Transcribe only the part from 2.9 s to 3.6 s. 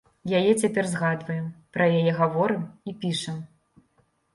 пішам.